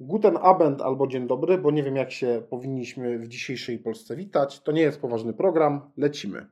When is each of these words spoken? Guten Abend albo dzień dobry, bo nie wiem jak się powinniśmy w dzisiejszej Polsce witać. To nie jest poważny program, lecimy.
Guten 0.00 0.36
Abend 0.42 0.82
albo 0.82 1.06
dzień 1.06 1.26
dobry, 1.26 1.58
bo 1.58 1.70
nie 1.70 1.82
wiem 1.82 1.96
jak 1.96 2.12
się 2.12 2.42
powinniśmy 2.50 3.18
w 3.18 3.28
dzisiejszej 3.28 3.78
Polsce 3.78 4.16
witać. 4.16 4.60
To 4.60 4.72
nie 4.72 4.82
jest 4.82 5.00
poważny 5.00 5.32
program, 5.32 5.90
lecimy. 5.96 6.42